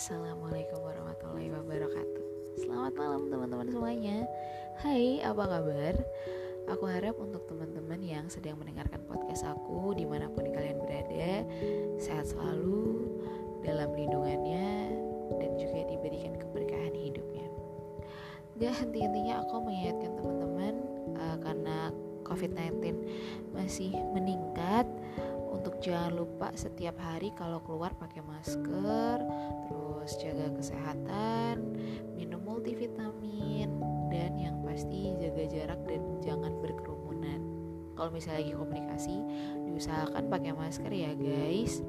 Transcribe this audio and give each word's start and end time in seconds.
Assalamualaikum 0.00 0.80
warahmatullahi 0.80 1.52
wabarakatuh. 1.52 2.56
Selamat 2.56 2.96
malam 2.96 3.28
teman-teman 3.28 3.68
semuanya. 3.68 4.24
Hai 4.80 5.20
apa 5.20 5.44
kabar? 5.44 5.92
Aku 6.72 6.88
harap 6.88 7.20
untuk 7.20 7.44
teman-teman 7.44 8.00
yang 8.00 8.24
sedang 8.32 8.56
mendengarkan 8.56 9.04
podcast 9.04 9.44
aku 9.44 9.92
Di 9.92 10.08
mana 10.08 10.32
pun 10.32 10.48
kalian 10.48 10.80
berada 10.80 11.44
Sehat 12.00 12.32
selalu 12.32 13.12
Dalam 13.60 13.92
lindungannya 13.92 14.88
Dan 15.36 15.50
juga 15.60 15.84
diberikan 15.84 16.32
keberkahan 16.32 16.96
hidupnya. 16.96 17.44
Gak 18.56 18.80
henti-hentinya 18.80 19.44
aku 19.44 19.68
mengingatkan 19.68 20.16
teman-teman 20.16 20.49
COVID-19 22.30 22.94
masih 23.50 23.90
meningkat 24.14 24.86
untuk 25.50 25.82
jangan 25.82 26.14
lupa 26.14 26.54
setiap 26.54 26.94
hari 27.02 27.34
kalau 27.34 27.58
keluar 27.66 27.90
pakai 27.98 28.22
masker, 28.22 29.18
terus 29.66 30.10
jaga 30.22 30.46
kesehatan, 30.54 31.74
minum 32.14 32.38
multivitamin, 32.46 33.68
dan 34.08 34.38
yang 34.38 34.62
pasti 34.62 35.10
jaga 35.18 35.44
jarak 35.50 35.80
dan 35.90 36.02
jangan 36.22 36.54
berkerumunan. 36.62 37.42
Kalau 37.98 38.10
misalnya 38.14 38.46
lagi 38.46 38.54
komunikasi, 38.56 39.16
diusahakan 39.68 40.24
pakai 40.30 40.52
masker 40.54 40.92
ya 40.94 41.12
guys. 41.18 41.82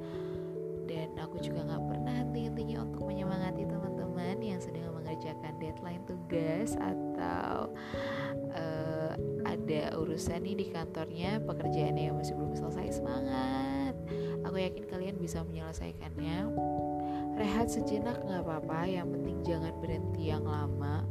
Dan 0.90 1.16
aku 1.16 1.40
juga 1.40 1.63
nggak 1.63 1.85
pernah 1.88 2.16
henti-hentinya 2.20 2.84
untuk 2.84 3.08
menyemangati 3.08 3.63
teman-teman 3.63 4.35
yang 4.44 4.60
sedang 4.60 4.91
mengerjakan 4.91 5.54
deadline 5.63 6.04
tugas 6.04 6.76
atau 6.76 7.71
uh, 8.52 8.71
ada 9.72 9.96
urusan 9.96 10.44
nih 10.44 10.56
di 10.60 10.66
kantornya 10.68 11.40
pekerjaannya 11.48 12.12
yang 12.12 12.20
masih 12.20 12.36
belum 12.36 12.60
selesai 12.60 13.00
semangat. 13.00 13.96
Aku 14.44 14.60
yakin 14.60 14.84
kalian 14.91 15.16
bisa 15.16 15.48
menyelesaikannya. 15.48 16.52
Rehat 17.40 17.72
sejenak 17.72 18.20
nggak 18.20 18.44
apa-apa. 18.44 18.84
Yang 18.91 19.08
penting 19.16 19.38
jangan 19.48 19.74
berhenti 19.80 20.24
yang 20.28 20.44
lama. 20.44 21.08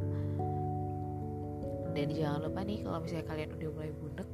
Dan 1.96 2.12
jangan 2.12 2.44
lupa 2.44 2.60
nih 2.60 2.84
kalau 2.84 3.00
misalnya 3.00 3.26
kalian 3.32 3.50
udah 3.56 3.70
mulai 3.72 3.92
bunek 3.96 4.28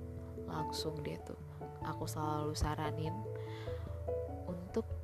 langsung 0.46 0.94
deh 1.02 1.18
tuh 1.26 1.38
aku 1.86 2.06
selalu 2.06 2.54
saranin 2.54 3.14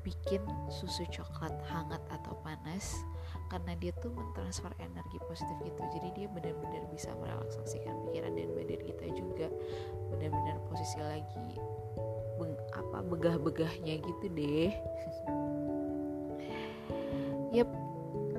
bikin 0.03 0.43
susu 0.69 1.07
coklat 1.11 1.55
hangat 1.71 2.03
atau 2.11 2.35
panas 2.43 3.03
karena 3.53 3.77
dia 3.77 3.93
tuh 4.01 4.09
mentransfer 4.13 4.73
energi 4.81 5.21
positif 5.29 5.57
gitu. 5.61 5.83
Jadi 5.93 6.09
dia 6.17 6.27
benar-benar 6.33 6.89
bisa 6.89 7.13
merelaksasikan 7.21 7.95
pikiran 8.09 8.33
dan 8.33 8.49
badan 8.57 8.81
kita 8.81 9.07
juga 9.13 9.47
benar-benar 10.09 10.57
posisi 10.73 10.99
lagi 11.01 11.61
beng, 12.41 12.57
apa 12.73 12.99
begah-begahnya 13.07 13.95
gitu 14.01 14.27
deh. 14.33 14.73
Yep 17.53 17.69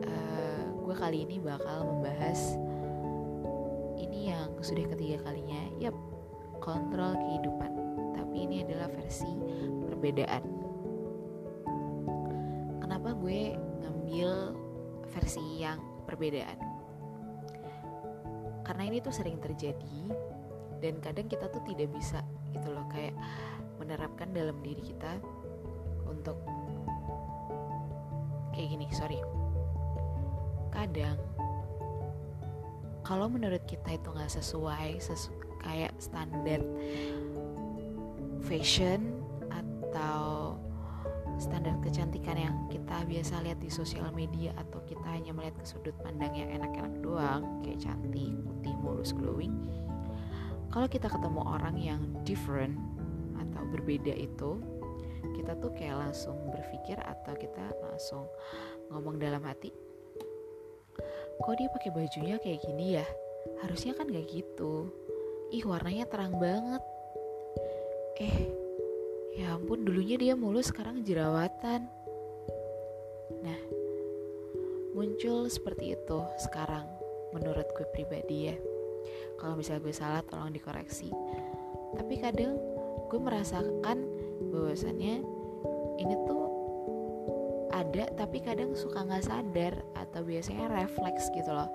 uh, 0.09 0.66
gue 0.73 0.95
kali 0.97 1.22
ini 1.22 1.38
bakal 1.38 1.86
membahas 1.86 2.58
ini 3.94 4.34
yang 4.34 4.50
sudah 4.58 4.89
ketiga 4.89 5.22
kalinya. 5.22 5.69
Yep 5.78 5.94
kontrol 6.58 7.14
kehidupan. 7.14 7.72
Tapi 8.17 8.36
ini 8.50 8.66
adalah 8.66 8.89
versi 8.89 9.30
perbedaan 9.86 10.41
kenapa 13.04 13.20
gue 13.20 13.52
ngambil 13.84 14.30
versi 15.12 15.59
yang 15.59 15.76
perbedaan? 16.08 16.56
Karena 18.64 18.88
ini 18.88 19.04
tuh 19.04 19.12
sering 19.12 19.44
terjadi 19.44 20.08
dan 20.80 21.04
kadang 21.04 21.28
kita 21.28 21.52
tuh 21.52 21.59
tidak 21.68 21.92
bisa 21.92 22.24
gitu 22.56 22.72
loh 22.72 22.88
kayak 22.88 23.12
menerapkan 23.76 24.31
dalam 24.31 24.56
diri 24.64 24.80
kita 24.80 25.20
untuk 26.08 26.40
kayak 28.56 28.72
gini 28.72 28.88
sorry. 28.96 29.19
Kadang 30.72 31.19
kalau 33.03 33.28
menurut 33.28 33.68
kita 33.68 34.00
itu 34.00 34.16
nggak 34.16 34.31
sesuai 34.31 35.03
sesu 35.03 35.36
kayak 35.59 35.92
standar 36.00 36.63
fashion 38.47 39.12
atau 39.52 40.43
standar 41.44 41.76
kecantikan 41.84 42.40
yang 42.40 42.56
kita 42.72 43.04
biasa 43.04 43.44
lihat 43.44 43.59
di 43.59 43.68
sosial 43.68 44.08
media 44.16 44.56
atau 44.56 44.80
kita 44.88 45.04
hanya 45.12 45.36
melihat 45.36 45.59
ke 45.59 45.66
sudut 45.68 45.96
pandang 46.00 46.31
yang 46.31 46.48
enak-enak 46.56 46.96
doang 47.04 47.59
kayak 47.59 47.84
cantik, 47.84 48.31
putih, 48.48 48.76
mulus, 48.80 49.12
glowing. 49.12 49.52
Kalau 50.72 50.88
kita 50.88 51.12
ketemu 51.12 51.42
orang 51.44 51.76
yang 51.76 52.02
different 52.24 52.80
atau 53.36 53.62
berbeda 53.76 54.16
itu 54.16 54.64
kita 55.36 55.59
tuh 55.59 55.76
kayak 55.76 56.09
langsung 56.09 56.40
berpikir 56.48 56.96
atau 57.04 57.36
kita 57.36 57.75
langsung 57.84 58.25
ngomong 58.88 59.20
dalam 59.20 59.44
hati 59.44 59.74
kok 61.42 61.58
dia 61.58 61.70
pakai 61.72 61.92
bajunya 61.92 62.36
kayak 62.38 62.62
gini 62.62 63.02
ya? 63.02 63.06
Harusnya 63.66 63.98
kan 63.98 64.08
gak 64.08 64.30
gitu. 64.30 64.94
Ih 65.52 65.66
warnanya 65.66 66.06
terang 66.08 66.38
banget. 66.38 66.84
Eh 68.22 68.53
Ya 69.33 69.57
ampun, 69.57 69.81
dulunya 69.81 70.17
dia 70.21 70.33
mulus, 70.38 70.69
sekarang 70.69 71.01
jerawatan. 71.01 71.89
Nah, 73.41 73.59
muncul 74.94 75.49
seperti 75.49 75.97
itu 75.97 76.19
sekarang 76.38 76.85
menurut 77.33 77.66
gue 77.73 77.88
pribadi 77.89 78.53
ya. 78.53 78.55
Kalau 79.41 79.57
misalnya 79.57 79.81
gue 79.89 79.95
salah, 79.95 80.21
tolong 80.21 80.53
dikoreksi. 80.53 81.09
Tapi 81.97 82.13
kadang 82.21 82.61
gue 83.09 83.19
merasakan 83.19 84.05
bahwasannya 84.53 85.25
ini 85.97 86.15
tuh 86.29 86.44
ada 87.73 88.05
tapi 88.13 88.38
kadang 88.41 88.77
suka 88.77 89.01
nggak 89.01 89.25
sadar 89.25 89.73
atau 89.97 90.21
biasanya 90.21 90.69
refleks 90.69 91.33
gitu 91.33 91.50
loh 91.50 91.69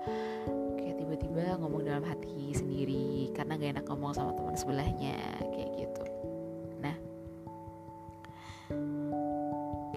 kayak 0.79 0.95
tiba-tiba 0.95 1.59
ngomong 1.59 1.83
dalam 1.83 2.03
hati 2.07 2.55
sendiri 2.55 3.31
karena 3.35 3.59
gak 3.59 3.71
enak 3.79 3.85
ngomong 3.87 4.15
sama 4.15 4.31
teman 4.35 4.55
sebelahnya 4.55 5.15
kayak 5.51 5.71
gitu 5.75 6.03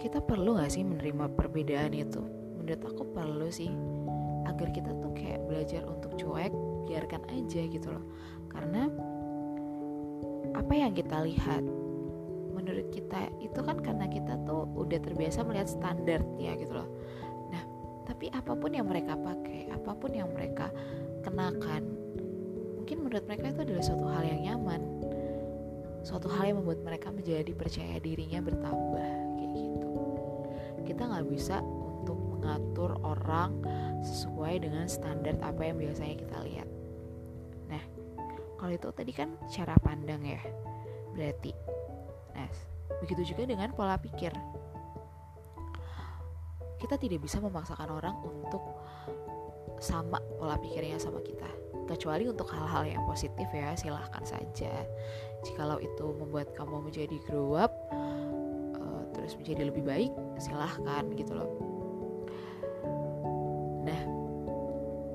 kita 0.03 0.19
perlu 0.19 0.59
gak 0.59 0.75
sih 0.75 0.83
menerima 0.83 1.31
perbedaan 1.39 1.95
itu? 1.95 2.19
Menurut 2.59 2.83
aku 2.83 3.07
perlu 3.15 3.47
sih. 3.55 3.71
Agar 4.51 4.75
kita 4.75 4.91
tuh 4.99 5.15
kayak 5.15 5.47
belajar 5.47 5.87
untuk 5.87 6.19
cuek 6.19 6.51
biarkan 6.91 7.23
aja 7.31 7.63
gitu 7.71 7.89
loh. 7.95 8.03
Karena 8.51 8.91
apa 10.59 10.73
yang 10.75 10.91
kita 10.91 11.23
lihat 11.23 11.63
menurut 12.51 12.91
kita 12.91 13.31
itu 13.39 13.61
kan 13.63 13.79
karena 13.79 14.11
kita 14.11 14.43
tuh 14.43 14.67
udah 14.75 14.99
terbiasa 14.99 15.47
melihat 15.47 15.71
standar 15.71 16.19
ya 16.35 16.59
gitu 16.59 16.75
loh. 16.75 16.91
Nah 17.55 17.63
tapi 18.03 18.27
apa 18.35 18.59
pun 18.59 18.75
yang 18.75 18.91
mereka 18.91 19.15
pakai 19.15 19.71
apa 19.71 19.95
pun 19.95 20.11
yang 20.11 20.35
mereka 20.35 20.75
kenakan 21.23 21.87
mungkin 22.83 23.07
menurut 23.07 23.25
mereka 23.31 23.55
itu 23.55 23.61
adalah 23.71 23.85
suatu 23.87 24.07
hal 24.11 24.27
yang 24.27 24.41
nyaman. 24.51 24.83
Suatu 26.03 26.27
hal 26.35 26.51
yang 26.51 26.59
membuat 26.59 26.83
mereka 26.83 27.15
menjadi 27.15 27.55
percaya 27.55 28.03
dirinya 28.03 28.43
bertambah 28.43 29.22
kita 30.83 31.09
nggak 31.09 31.27
bisa 31.31 31.63
untuk 31.63 32.19
mengatur 32.19 32.99
orang 33.07 33.63
sesuai 34.03 34.67
dengan 34.67 34.91
standar 34.91 35.39
apa 35.41 35.63
yang 35.63 35.79
biasanya 35.79 36.19
kita 36.19 36.37
lihat. 36.43 36.69
Nah, 37.71 37.83
kalau 38.59 38.73
itu 38.75 38.89
tadi 38.91 39.13
kan 39.15 39.31
cara 39.47 39.79
pandang 39.79 40.23
ya, 40.27 40.43
berarti. 41.15 41.55
Nah, 42.35 42.51
begitu 43.01 43.35
juga 43.35 43.47
dengan 43.47 43.71
pola 43.73 43.95
pikir. 43.97 44.35
Kita 46.83 46.99
tidak 46.99 47.23
bisa 47.23 47.39
memaksakan 47.39 47.95
orang 47.95 48.19
untuk 48.27 48.63
sama 49.79 50.19
pola 50.39 50.59
pikirnya 50.59 50.99
sama 50.99 51.23
kita. 51.23 51.47
Kecuali 51.87 52.27
untuk 52.27 52.47
hal-hal 52.51 52.87
yang 52.87 53.03
positif 53.07 53.47
ya, 53.51 53.75
silahkan 53.79 54.23
saja. 54.23 54.71
Jikalau 55.43 55.79
itu 55.83 56.07
membuat 56.15 56.55
kamu 56.55 56.91
menjadi 56.91 57.19
grow 57.27 57.59
up, 57.59 57.71
terus 59.13 59.37
menjadi 59.39 59.69
lebih 59.69 59.85
baik 59.85 60.13
silahkan 60.41 61.05
gitu 61.15 61.33
loh. 61.37 61.51
Nah 63.87 64.03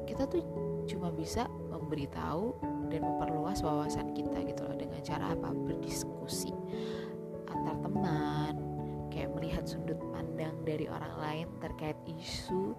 kita 0.08 0.26
tuh 0.30 0.42
cuma 0.88 1.12
bisa 1.12 1.46
memberitahu 1.68 2.56
dan 2.88 3.04
memperluas 3.04 3.60
wawasan 3.62 4.16
kita 4.16 4.40
gitu 4.48 4.64
loh 4.64 4.78
dengan 4.80 5.02
cara 5.04 5.36
apa? 5.36 5.52
Berdiskusi 5.52 6.54
antar 7.52 7.76
teman 7.84 8.54
kayak 9.12 9.34
melihat 9.34 9.66
sudut 9.68 9.98
pandang 10.14 10.54
dari 10.64 10.86
orang 10.88 11.14
lain 11.20 11.48
terkait 11.60 11.98
isu 12.06 12.78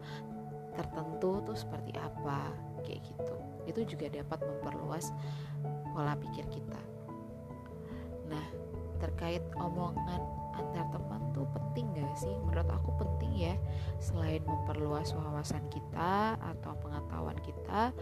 tertentu 0.79 1.43
tuh 1.43 1.57
seperti 1.59 1.93
apa 1.99 2.55
kayak 2.87 3.03
gitu. 3.03 3.35
Itu 3.67 3.81
juga 3.85 4.07
dapat 4.09 4.41
memperluas 4.47 5.11
pola 5.93 6.15
pikir 6.15 6.47
kita. 6.49 6.81
Nah 8.31 8.47
terkait 9.03 9.43
omongan 9.59 10.23
antar 10.59 10.91
teman 10.91 11.23
tuh 11.31 11.47
penting 11.55 11.87
gak 11.95 12.15
sih? 12.19 12.35
Menurut 12.43 12.69
aku 12.69 12.91
penting 12.99 13.33
ya. 13.39 13.55
Selain 14.03 14.43
memperluas 14.43 15.15
wawasan 15.15 15.63
kita 15.71 16.35
atau 16.39 16.75
pengetahuan 16.83 17.39
kita 17.43 17.95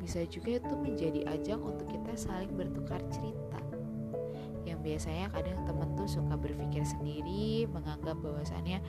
Bisa 0.00 0.24
juga 0.24 0.56
itu 0.56 0.74
menjadi 0.80 1.28
ajang 1.28 1.60
untuk 1.60 1.84
kita 1.92 2.16
saling 2.16 2.48
bertukar 2.56 3.04
cerita. 3.12 3.60
Yang 4.64 4.80
biasanya 4.80 5.28
kadang 5.28 5.60
temen 5.68 5.92
tuh 5.92 6.08
suka 6.08 6.40
berpikir 6.40 6.84
sendiri 6.88 7.68
menganggap 7.68 8.16
bahwasannya 8.20 8.80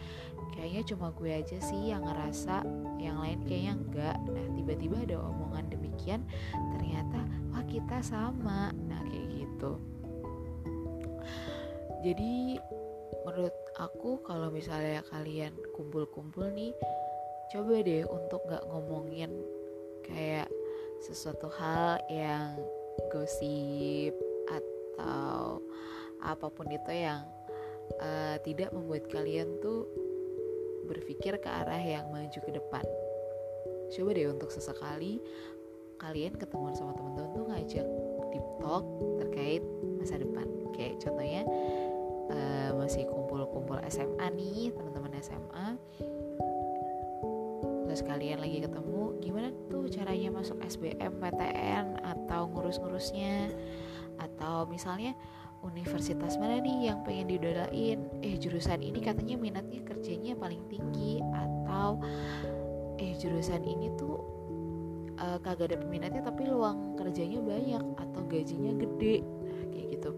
kayaknya 0.56 0.84
cuma 0.88 1.12
gue 1.16 1.32
aja 1.32 1.58
sih 1.60 1.92
yang 1.92 2.08
ngerasa 2.08 2.64
yang 3.00 3.20
lain 3.24 3.40
kayaknya 3.48 3.74
enggak 3.80 4.18
nah 4.30 4.46
tiba-tiba 4.52 4.96
ada 5.04 5.18
omongan 5.20 5.72
demikian 5.72 6.22
ternyata 6.76 7.20
wah 7.52 7.66
kita 7.68 8.00
sama. 8.04 8.72
Nah 8.88 9.02
kayak 9.08 9.28
gitu. 9.36 9.72
Jadi 12.02 12.58
menurut 13.25 13.56
aku 13.77 14.21
kalau 14.25 14.50
misalnya 14.50 15.06
kalian 15.13 15.53
kumpul-kumpul 15.77 16.50
nih 16.51 16.73
coba 17.51 17.83
deh 17.83 18.03
untuk 18.07 18.41
nggak 18.47 18.65
ngomongin 18.71 19.31
kayak 20.06 20.50
sesuatu 21.01 21.50
hal 21.50 21.97
yang 22.09 22.57
gosip 23.09 24.13
atau 24.47 25.59
apa 26.21 26.47
pun 26.53 26.69
itu 26.69 26.91
yang 26.94 27.25
uh, 28.00 28.38
tidak 28.45 28.69
membuat 28.71 29.09
kalian 29.09 29.57
tuh 29.59 29.89
berpikir 30.85 31.38
ke 31.41 31.50
arah 31.50 31.81
yang 31.81 32.09
maju 32.13 32.39
ke 32.39 32.51
depan. 32.51 32.85
Coba 33.91 34.09
deh 34.15 34.27
untuk 34.29 34.50
sesekali 34.53 35.19
kalian 36.01 36.33
ketemu 36.33 36.73
sama 36.73 36.97
teman-teman 36.97 37.29
tuh 37.35 37.45
ngajak 37.51 37.88
deep 38.33 38.47
talk 38.62 38.85
terkait 39.21 39.63
masa 40.00 40.18
depan. 40.18 40.47
Kayak 40.73 41.01
contohnya 41.03 41.41
uh, 42.31 42.72
masih 42.80 43.04
kumpul-kumpul 43.06 43.78
SMA 43.92 44.28
nih, 44.31 44.72
teman-teman 44.72 45.13
SMA 45.19 45.68
terus 47.92 48.07
kalian 48.07 48.39
lagi 48.39 48.63
ketemu 48.63 49.19
gimana 49.19 49.51
tuh 49.68 49.83
caranya 49.92 50.31
masuk 50.31 50.56
SBM 50.63 51.12
PTN 51.19 52.00
atau 52.00 52.48
ngurus-ngurusnya? 52.48 53.51
Atau 54.16 54.63
misalnya 54.72 55.12
universitas 55.60 56.39
mana 56.39 56.63
nih 56.63 56.88
yang 56.88 57.04
pengen 57.04 57.36
didolain 57.36 58.00
eh 58.24 58.39
jurusan 58.39 58.80
ini 58.80 59.04
katanya 59.04 59.36
minatnya 59.36 59.83
kerjanya 59.83 60.39
paling 60.39 60.63
tinggi 60.72 61.19
atau 61.36 62.00
eh 62.95 63.12
jurusan 63.19 63.60
ini 63.60 63.92
tuh 64.00 64.24
uh, 65.19 65.44
kagak 65.44 65.75
ada 65.75 65.83
peminatnya 65.83 66.24
tapi 66.24 66.48
luang 66.48 66.95
kerjanya 66.95 67.44
banyak 67.44 67.83
atau 68.07 68.22
gajinya 68.31 68.72
gede. 68.88 69.19
Nah 69.19 69.68
kayak 69.68 69.88
gitu 70.00 70.16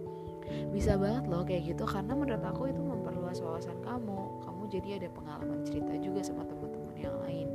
bisa 0.74 0.98
banget 0.98 1.30
loh 1.30 1.46
kayak 1.46 1.70
gitu 1.70 1.86
karena 1.86 2.18
menurut 2.18 2.42
aku 2.42 2.74
itu 2.74 2.82
memperluas 2.82 3.40
wawasan 3.46 3.78
kamu. 3.86 4.42
Kamu 4.42 4.62
jadi 4.74 4.90
ada 4.98 5.08
pengalaman 5.14 5.62
cerita 5.62 5.94
juga 6.02 6.26
sama 6.26 6.44
teman-teman 6.50 6.96
yang 6.98 7.18
lain. 7.22 7.48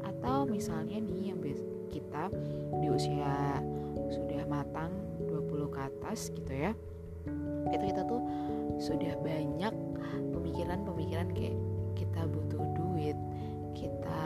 Atau 0.00 0.48
misalnya 0.48 0.96
nih 0.98 1.36
yang 1.36 1.40
kita 1.92 2.32
di 2.80 2.88
usia 2.88 3.60
sudah 4.08 4.48
matang 4.48 4.92
20 5.28 5.68
ke 5.68 5.80
atas 5.80 6.32
gitu 6.32 6.52
ya 6.52 6.72
itu 7.72 7.84
kita 7.88 8.02
tuh 8.04 8.20
sudah 8.76 9.14
banyak 9.22 9.74
pemikiran-pemikiran 10.34 11.28
kayak 11.32 11.56
kita 11.94 12.26
butuh 12.26 12.62
duit 12.76 13.16
kita 13.72 14.24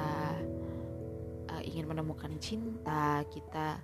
uh, 1.53 1.63
ingin 1.63 1.87
menemukan 1.87 2.33
cinta 2.41 3.23
kita 3.29 3.79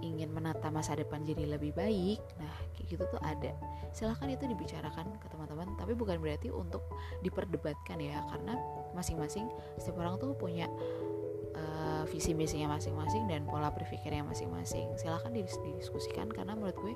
ingin 0.00 0.30
menata 0.30 0.70
masa 0.70 0.94
depan 0.94 1.26
jadi 1.26 1.58
lebih 1.58 1.74
baik 1.74 2.20
nah 2.38 2.54
kayak 2.76 2.86
gitu 2.94 3.04
tuh 3.10 3.20
ada. 3.22 3.52
Silahkan 3.90 4.30
itu 4.30 4.44
dibicarakan 4.46 5.18
ke 5.18 5.26
teman-teman 5.30 5.74
tapi 5.76 5.92
bukan 5.98 6.20
berarti 6.22 6.48
untuk 6.52 6.84
diperdebatkan 7.26 7.98
ya 7.98 8.22
karena 8.30 8.54
masing-masing 8.94 9.50
setiap 9.80 10.00
orang 10.00 10.16
tuh 10.20 10.32
punya 10.38 10.70
uh, 11.58 12.02
visi 12.08 12.32
misinya 12.32 12.78
masing-masing 12.78 13.26
dan 13.26 13.44
pola 13.44 13.72
berpikirnya 13.74 14.22
masing-masing. 14.24 14.88
Silahkan 14.96 15.32
didiskusikan 15.34 16.30
karena 16.30 16.54
menurut 16.54 16.76
gue 16.78 16.94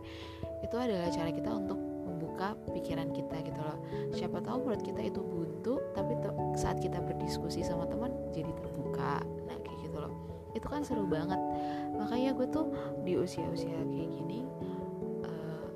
itu 0.62 0.76
adalah 0.78 1.08
cara 1.10 1.30
kita 1.34 1.50
untuk 1.50 1.78
membuka 1.78 2.54
pikiran 2.70 3.10
kita 3.10 3.36
gitu 3.42 3.60
loh. 3.60 3.78
Siapa 4.14 4.38
tahu 4.42 4.66
menurut 4.66 4.82
kita 4.82 5.00
itu 5.02 5.20
buntu 5.20 5.82
tapi 5.94 6.14
saat 6.58 6.78
kita 6.78 7.02
berdiskusi 7.02 7.66
sama 7.66 7.86
teman 7.90 8.14
jadi 8.30 8.50
terbuka. 8.54 9.22
Nah 9.48 9.56
kayak 9.62 9.78
gitu 9.90 9.98
loh. 9.98 10.12
Itu 10.52 10.66
kan 10.68 10.84
seru 10.84 11.08
banget 11.08 11.40
makanya 12.02 12.30
gue 12.34 12.46
tuh 12.50 12.66
di 13.06 13.14
usia-usia 13.14 13.78
kayak 13.86 14.10
gini 14.10 14.42
uh, 15.22 15.70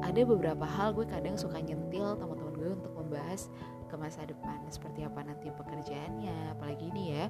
ada 0.00 0.20
beberapa 0.24 0.64
hal 0.64 0.96
gue 0.96 1.04
kadang 1.04 1.36
suka 1.36 1.60
nyentil 1.60 2.16
teman-teman 2.16 2.56
gue 2.56 2.70
untuk 2.72 2.92
membahas 2.96 3.52
ke 3.88 3.96
masa 3.96 4.28
depan. 4.28 4.60
Seperti 4.68 5.02
apa 5.08 5.24
nanti 5.24 5.48
pekerjaannya. 5.48 6.52
Apalagi 6.54 6.92
ini 6.92 7.16
ya 7.16 7.24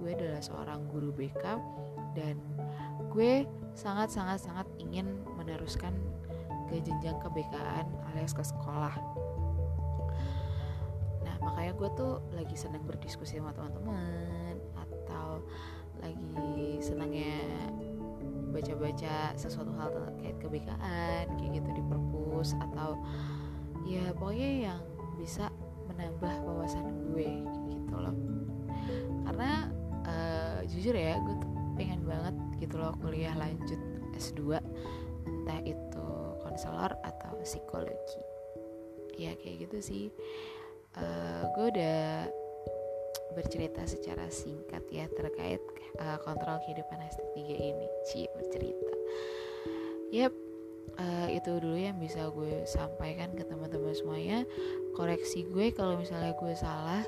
gue 0.00 0.16
adalah 0.16 0.40
seorang 0.40 0.88
guru 0.88 1.12
BK 1.12 1.44
dan 2.16 2.40
gue 3.12 3.44
sangat 3.76 4.10
sangat 4.10 4.40
sangat 4.42 4.66
ingin 4.80 5.20
meneruskan 5.36 5.92
ke 6.72 6.80
jenjang 6.80 7.20
kebekaan 7.20 7.86
alias 8.10 8.32
ke 8.32 8.42
sekolah. 8.42 8.96
Nah 11.22 11.36
makanya 11.44 11.72
gue 11.76 11.88
tuh 11.94 12.12
lagi 12.32 12.56
senang 12.56 12.82
berdiskusi 12.88 13.38
sama 13.38 13.52
teman-teman 13.52 14.56
atau 14.74 15.44
lagi 16.02 16.78
senangnya 16.82 17.38
baca-baca 18.50 19.36
sesuatu 19.36 19.70
hal 19.76 19.92
terkait 19.92 20.36
kebekaan 20.40 21.24
kayak 21.36 21.50
gitu 21.62 21.68
di 21.76 21.82
perpus 21.84 22.56
atau 22.58 22.98
ya 23.86 24.10
pokoknya 24.16 24.50
yang 24.72 24.80
bisa 25.20 25.52
menambah 25.90 26.34
wawasan 26.46 26.86
gue 27.10 27.44
gitu 27.70 27.94
loh. 27.96 28.16
Karena 29.28 29.70
uh, 30.06 30.58
jujur 30.66 30.94
ya 30.94 31.18
gue 31.20 31.36
tuh 31.38 31.50
pengen 31.78 32.02
banget 32.02 32.34
gitu 32.58 32.80
loh 32.80 32.94
kuliah 32.98 33.34
lanjut 33.38 33.78
S2 34.18 34.58
entah 35.26 35.60
itu 35.62 36.08
konselor 36.42 36.94
atau 37.04 37.32
psikologi. 37.42 38.22
Ya 39.18 39.34
kayak 39.38 39.68
gitu 39.68 39.78
sih. 39.82 40.04
Uh, 40.98 41.46
gue 41.54 41.66
udah 41.78 42.26
bercerita 43.36 43.84
secara 43.84 44.28
singkat 44.32 44.84
ya 44.88 45.08
terkait 45.12 45.60
uh, 46.00 46.18
kontrol 46.24 46.60
kehidupan 46.64 46.98
hashtag 47.00 47.28
3 47.36 47.68
ini. 47.74 47.86
Ci 48.08 48.28
bercerita. 48.36 48.94
Yap 50.08 50.32
uh, 50.98 51.28
itu 51.30 51.50
dulu 51.62 51.78
yang 51.78 51.96
bisa 51.96 52.28
gue 52.32 52.66
sampaikan 52.66 53.32
ke 53.32 53.46
teman-teman 53.46 53.94
semuanya. 53.94 54.44
Koreksi 54.92 55.46
gue 55.48 55.70
kalau 55.72 55.96
misalnya 55.96 56.34
gue 56.36 56.54
salah 56.58 57.02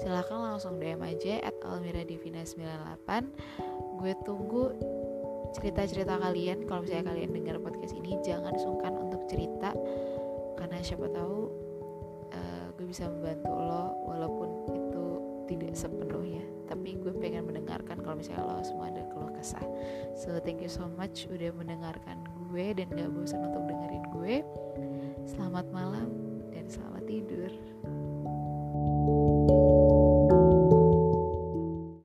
silahkan 0.00 0.38
langsung 0.38 0.78
DM 0.78 1.02
aja 1.02 1.42
at 1.42 1.56
Almira 1.66 2.06
Divina 2.06 2.46
98 2.46 3.98
gue 3.98 4.12
tunggu 4.24 4.64
cerita-cerita 5.52 6.16
kalian. 6.16 6.64
Kalau 6.64 6.80
misalnya 6.86 7.12
kalian 7.12 7.30
dengar 7.34 7.56
podcast 7.60 7.92
ini 7.98 8.16
jangan 8.24 8.56
sungkan 8.56 8.94
untuk 8.96 9.26
cerita. 9.28 9.74
Karena 10.56 10.78
siapa 10.80 11.10
tahu 11.10 11.38
uh, 12.32 12.66
gue 12.78 12.86
bisa 12.88 13.10
membantu 13.10 13.52
lo 13.52 13.84
walaupun 14.08 14.48
tidak 15.56 15.76
sepenuhnya. 15.76 16.44
Tapi 16.70 16.96
gue 16.96 17.12
pengen 17.20 17.44
mendengarkan 17.44 18.00
kalau 18.00 18.16
misalnya 18.16 18.48
lo 18.48 18.64
semua 18.64 18.88
ada 18.88 19.04
keluh 19.12 19.32
kesah. 19.36 19.66
So 20.16 20.40
thank 20.40 20.64
you 20.64 20.72
so 20.72 20.88
much 20.96 21.28
udah 21.28 21.52
mendengarkan 21.52 22.24
gue 22.48 22.72
dan 22.76 22.88
gak 22.92 23.12
bosan 23.12 23.44
untuk 23.44 23.68
dengerin 23.68 24.04
gue. 24.16 24.34
Selamat 25.28 25.68
malam 25.68 26.08
dan 26.52 26.64
selamat 26.68 27.04
tidur. 27.04 27.52
thank 28.72 29.08
you 29.08 29.31